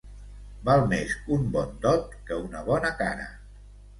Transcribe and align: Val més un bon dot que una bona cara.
Val 0.69 0.85
més 0.93 1.11
un 1.35 1.43
bon 1.57 1.75
dot 1.85 2.17
que 2.29 2.39
una 2.47 2.65
bona 2.73 2.93
cara. 3.05 3.29